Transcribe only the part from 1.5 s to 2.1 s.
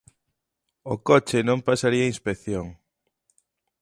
pasaría